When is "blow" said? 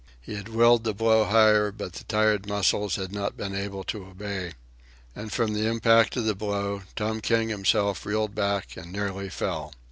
0.95-1.25, 6.33-6.81